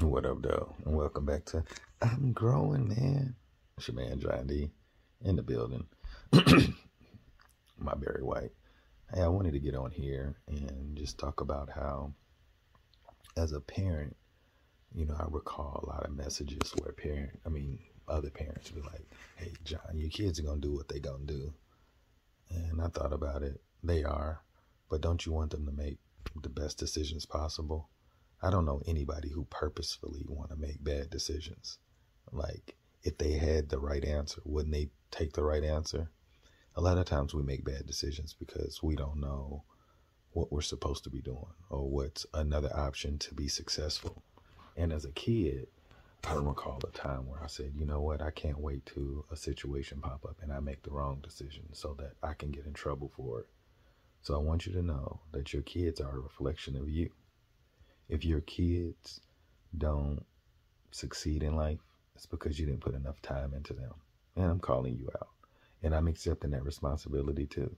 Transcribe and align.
What 0.00 0.26
up, 0.26 0.42
though? 0.42 0.74
And 0.84 0.94
welcome 0.94 1.24
back 1.24 1.46
to 1.46 1.64
I'm 2.02 2.32
Growing, 2.32 2.88
man. 2.88 3.34
It's 3.78 3.88
your 3.88 3.96
man, 3.96 4.20
John 4.20 4.46
D, 4.46 4.70
in 5.24 5.36
the 5.36 5.42
building. 5.42 5.86
My 7.78 7.94
Barry 7.94 8.22
White. 8.22 8.50
Hey, 9.12 9.22
I 9.22 9.28
wanted 9.28 9.52
to 9.52 9.58
get 9.58 9.74
on 9.74 9.90
here 9.90 10.36
and 10.48 10.96
just 10.96 11.18
talk 11.18 11.40
about 11.40 11.70
how, 11.70 12.12
as 13.38 13.52
a 13.52 13.60
parent, 13.60 14.16
you 14.94 15.06
know, 15.06 15.16
I 15.18 15.24
recall 15.30 15.80
a 15.82 15.88
lot 15.88 16.04
of 16.04 16.14
messages 16.14 16.74
where 16.78 16.92
parent, 16.92 17.40
I 17.46 17.48
mean, 17.48 17.78
other 18.06 18.30
parents 18.30 18.70
would 18.72 18.82
be 18.82 18.88
like, 18.88 19.06
hey, 19.36 19.52
John, 19.64 19.80
your 19.94 20.10
kids 20.10 20.38
are 20.38 20.44
going 20.44 20.60
to 20.60 20.68
do 20.68 20.74
what 20.74 20.88
they 20.88 20.98
going 20.98 21.26
to 21.26 21.32
do. 21.32 21.54
And 22.50 22.82
I 22.82 22.88
thought 22.88 23.14
about 23.14 23.42
it. 23.42 23.60
They 23.82 24.04
are. 24.04 24.42
But 24.90 25.00
don't 25.00 25.24
you 25.24 25.32
want 25.32 25.52
them 25.52 25.64
to 25.64 25.72
make 25.72 25.98
the 26.42 26.50
best 26.50 26.78
decisions 26.78 27.24
possible? 27.24 27.88
I 28.42 28.50
don't 28.50 28.64
know 28.66 28.82
anybody 28.86 29.30
who 29.30 29.46
purposefully 29.46 30.24
want 30.28 30.50
to 30.50 30.56
make 30.56 30.82
bad 30.82 31.10
decisions. 31.10 31.78
Like 32.32 32.76
if 33.02 33.18
they 33.18 33.32
had 33.32 33.68
the 33.68 33.78
right 33.78 34.04
answer, 34.04 34.40
wouldn't 34.44 34.74
they 34.74 34.90
take 35.10 35.32
the 35.32 35.44
right 35.44 35.64
answer? 35.64 36.10
A 36.74 36.80
lot 36.80 36.98
of 36.98 37.06
times 37.06 37.34
we 37.34 37.42
make 37.42 37.64
bad 37.64 37.86
decisions 37.86 38.34
because 38.38 38.82
we 38.82 38.96
don't 38.96 39.20
know 39.20 39.64
what 40.32 40.52
we're 40.52 40.60
supposed 40.60 41.04
to 41.04 41.10
be 41.10 41.22
doing 41.22 41.54
or 41.70 41.88
what's 41.88 42.26
another 42.34 42.70
option 42.76 43.18
to 43.18 43.34
be 43.34 43.48
successful. 43.48 44.22
And 44.76 44.92
as 44.92 45.06
a 45.06 45.12
kid, 45.12 45.68
I 46.28 46.34
recall 46.34 46.80
a 46.84 46.90
time 46.90 47.26
where 47.26 47.42
I 47.42 47.46
said, 47.46 47.72
you 47.74 47.86
know 47.86 48.00
what, 48.00 48.20
I 48.20 48.30
can't 48.30 48.58
wait 48.58 48.84
to 48.86 49.24
a 49.30 49.36
situation 49.36 50.00
pop 50.00 50.24
up 50.28 50.36
and 50.42 50.52
I 50.52 50.60
make 50.60 50.82
the 50.82 50.90
wrong 50.90 51.20
decision 51.22 51.72
so 51.72 51.94
that 51.98 52.12
I 52.22 52.34
can 52.34 52.50
get 52.50 52.66
in 52.66 52.74
trouble 52.74 53.10
for 53.16 53.40
it. 53.40 53.46
So 54.22 54.34
I 54.34 54.38
want 54.38 54.66
you 54.66 54.72
to 54.72 54.82
know 54.82 55.20
that 55.32 55.52
your 55.52 55.62
kids 55.62 56.00
are 56.00 56.16
a 56.16 56.20
reflection 56.20 56.76
of 56.76 56.88
you. 56.88 57.10
If 58.08 58.24
your 58.24 58.40
kids 58.40 59.20
don't 59.76 60.24
succeed 60.90 61.42
in 61.42 61.56
life, 61.56 61.80
it's 62.14 62.26
because 62.26 62.58
you 62.58 62.66
didn't 62.66 62.80
put 62.80 62.94
enough 62.94 63.20
time 63.20 63.52
into 63.54 63.74
them. 63.74 63.92
And 64.36 64.50
I'm 64.50 64.60
calling 64.60 64.96
you 64.96 65.08
out. 65.16 65.28
And 65.82 65.94
I'm 65.94 66.08
accepting 66.08 66.50
that 66.50 66.64
responsibility 66.64 67.46
too. 67.46 67.74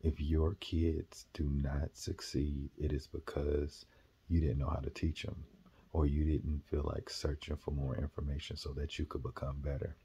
If 0.00 0.20
your 0.20 0.54
kids 0.60 1.26
do 1.32 1.50
not 1.50 1.96
succeed, 1.96 2.70
it 2.78 2.92
is 2.92 3.06
because 3.06 3.84
you 4.28 4.40
didn't 4.40 4.58
know 4.58 4.68
how 4.68 4.80
to 4.80 4.90
teach 4.90 5.22
them 5.22 5.44
or 5.92 6.06
you 6.06 6.24
didn't 6.24 6.62
feel 6.70 6.84
like 6.84 7.10
searching 7.10 7.56
for 7.56 7.72
more 7.72 7.96
information 7.96 8.56
so 8.56 8.72
that 8.74 8.98
you 8.98 9.06
could 9.06 9.22
become 9.22 9.60
better. 9.60 9.96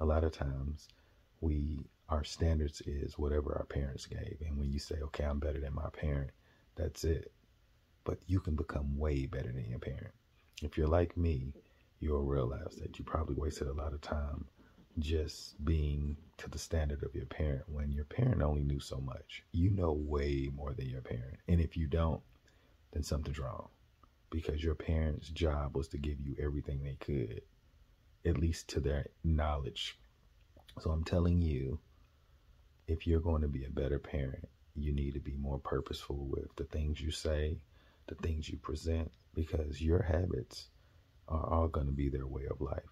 A 0.00 0.04
lot 0.04 0.24
of 0.24 0.32
times 0.32 0.88
we 1.40 1.84
our 2.08 2.24
standards 2.24 2.82
is 2.82 3.18
whatever 3.18 3.56
our 3.56 3.64
parents 3.64 4.06
gave 4.06 4.36
and 4.46 4.58
when 4.58 4.70
you 4.70 4.78
say 4.78 4.96
okay 5.02 5.24
I'm 5.24 5.38
better 5.38 5.60
than 5.60 5.74
my 5.74 5.88
parent 5.90 6.30
that's 6.76 7.04
it 7.04 7.32
but 8.04 8.18
you 8.26 8.40
can 8.40 8.54
become 8.54 8.98
way 8.98 9.26
better 9.26 9.52
than 9.52 9.68
your 9.68 9.78
parent. 9.78 10.12
If 10.62 10.76
you're 10.76 10.88
like 10.88 11.16
me, 11.16 11.54
you'll 12.00 12.24
realize 12.24 12.76
that 12.80 12.98
you 12.98 13.04
probably 13.04 13.36
wasted 13.36 13.68
a 13.68 13.72
lot 13.72 13.92
of 13.92 14.00
time 14.00 14.46
just 14.98 15.64
being 15.64 16.16
to 16.36 16.48
the 16.50 16.58
standard 16.58 17.02
of 17.02 17.14
your 17.14 17.26
parent 17.26 17.62
when 17.66 17.92
your 17.92 18.04
parent 18.04 18.42
only 18.42 18.62
knew 18.62 18.80
so 18.80 18.98
much. 18.98 19.42
You 19.52 19.70
know 19.70 19.92
way 19.92 20.50
more 20.54 20.74
than 20.74 20.88
your 20.88 21.00
parent. 21.00 21.38
And 21.48 21.60
if 21.60 21.76
you 21.76 21.86
don't, 21.86 22.20
then 22.92 23.02
something's 23.02 23.38
wrong 23.38 23.68
because 24.30 24.62
your 24.62 24.74
parents' 24.74 25.28
job 25.28 25.76
was 25.76 25.88
to 25.88 25.98
give 25.98 26.20
you 26.20 26.34
everything 26.42 26.82
they 26.82 26.96
could, 27.00 27.42
at 28.24 28.38
least 28.38 28.68
to 28.70 28.80
their 28.80 29.06
knowledge. 29.24 29.98
So 30.80 30.90
I'm 30.90 31.04
telling 31.04 31.40
you, 31.40 31.78
if 32.86 33.06
you're 33.06 33.20
going 33.20 33.42
to 33.42 33.48
be 33.48 33.64
a 33.64 33.70
better 33.70 33.98
parent, 33.98 34.48
you 34.74 34.92
need 34.92 35.14
to 35.14 35.20
be 35.20 35.36
more 35.36 35.58
purposeful 35.58 36.16
with 36.16 36.54
the 36.56 36.64
things 36.64 37.00
you 37.00 37.10
say, 37.10 37.58
the 38.08 38.14
things 38.16 38.48
you 38.48 38.58
present 38.58 39.10
because 39.34 39.80
your 39.80 40.02
habits 40.02 40.68
are 41.28 41.46
all 41.48 41.68
going 41.68 41.86
to 41.86 41.92
be 41.92 42.08
their 42.08 42.26
way 42.26 42.46
of 42.50 42.60
life. 42.60 42.82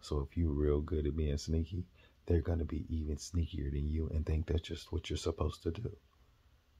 So 0.00 0.20
if 0.20 0.36
you're 0.36 0.52
real 0.52 0.80
good 0.80 1.06
at 1.06 1.16
being 1.16 1.36
sneaky, 1.38 1.84
they're 2.26 2.40
going 2.40 2.58
to 2.58 2.64
be 2.64 2.86
even 2.88 3.16
sneakier 3.16 3.70
than 3.70 3.88
you 3.88 4.08
and 4.08 4.24
think 4.24 4.46
that's 4.46 4.68
just 4.68 4.92
what 4.92 5.10
you're 5.10 5.16
supposed 5.16 5.62
to 5.64 5.70
do. 5.70 5.90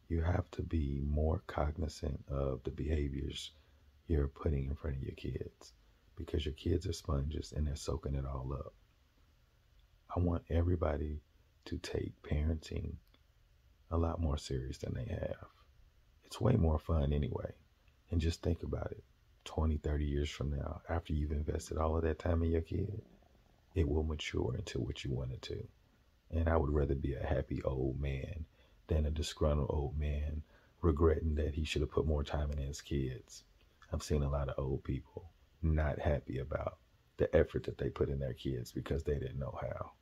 You 0.08 0.22
have 0.22 0.50
to 0.52 0.62
be 0.62 1.00
more 1.04 1.42
cognizant 1.46 2.24
of 2.28 2.62
the 2.64 2.70
behaviors 2.70 3.52
you're 4.06 4.28
putting 4.28 4.66
in 4.66 4.74
front 4.74 4.96
of 4.96 5.02
your 5.02 5.14
kids 5.14 5.72
because 6.16 6.44
your 6.44 6.54
kids 6.54 6.86
are 6.86 6.92
sponges 6.92 7.52
and 7.56 7.66
they're 7.66 7.76
soaking 7.76 8.14
it 8.14 8.24
all 8.26 8.52
up. 8.52 8.74
I 10.14 10.20
want 10.20 10.42
everybody 10.50 11.20
to 11.66 11.78
take 11.78 12.20
parenting 12.22 12.94
a 13.90 13.96
lot 13.96 14.20
more 14.20 14.36
serious 14.36 14.78
than 14.78 14.94
they 14.94 15.12
have. 15.12 15.46
Way 16.40 16.54
more 16.54 16.78
fun 16.78 17.12
anyway. 17.12 17.52
And 18.10 18.20
just 18.20 18.42
think 18.42 18.62
about 18.62 18.90
it 18.90 19.04
20, 19.44 19.76
30 19.76 20.04
years 20.04 20.30
from 20.30 20.50
now, 20.50 20.80
after 20.88 21.12
you've 21.12 21.32
invested 21.32 21.78
all 21.78 21.96
of 21.96 22.02
that 22.02 22.18
time 22.18 22.42
in 22.42 22.50
your 22.50 22.62
kid, 22.62 23.02
it 23.74 23.88
will 23.88 24.02
mature 24.02 24.54
into 24.56 24.80
what 24.80 25.04
you 25.04 25.12
want 25.12 25.32
it 25.32 25.42
to. 25.42 25.66
And 26.30 26.48
I 26.48 26.56
would 26.56 26.72
rather 26.72 26.94
be 26.94 27.14
a 27.14 27.26
happy 27.26 27.62
old 27.62 28.00
man 28.00 28.46
than 28.86 29.06
a 29.06 29.10
disgruntled 29.10 29.70
old 29.70 29.98
man 29.98 30.42
regretting 30.82 31.34
that 31.34 31.54
he 31.54 31.64
should 31.64 31.82
have 31.82 31.90
put 31.90 32.06
more 32.06 32.24
time 32.24 32.50
in 32.50 32.58
his 32.58 32.80
kids. 32.80 33.44
I've 33.92 34.02
seen 34.02 34.22
a 34.22 34.30
lot 34.30 34.48
of 34.48 34.58
old 34.58 34.82
people 34.82 35.30
not 35.62 35.98
happy 35.98 36.38
about 36.38 36.78
the 37.18 37.34
effort 37.36 37.64
that 37.64 37.76
they 37.78 37.90
put 37.90 38.08
in 38.08 38.18
their 38.18 38.32
kids 38.32 38.72
because 38.72 39.04
they 39.04 39.18
didn't 39.18 39.38
know 39.38 39.58
how. 39.60 39.92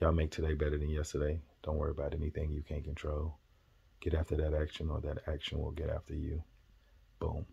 Y'all 0.00 0.12
make 0.12 0.30
today 0.30 0.52
better 0.52 0.76
than 0.76 0.90
yesterday. 0.90 1.40
Don't 1.62 1.78
worry 1.78 1.92
about 1.92 2.12
anything 2.12 2.52
you 2.52 2.62
can't 2.62 2.84
control. 2.84 3.38
Get 4.00 4.14
after 4.14 4.36
that 4.36 4.54
action, 4.54 4.90
or 4.90 5.00
that 5.00 5.18
action 5.26 5.58
will 5.58 5.72
get 5.72 5.90
after 5.90 6.14
you. 6.14 6.42
Boom. 7.18 7.46